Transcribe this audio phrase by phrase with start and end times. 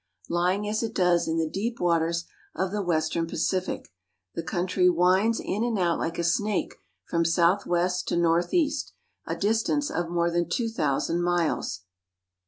[0.29, 3.93] Lying as it does in the deep waters of the western Pacific,
[4.33, 6.73] the country winds in and out like a snake
[7.07, 8.93] from southwest to northeast,
[9.27, 11.81] a distance of more than two thousand miles.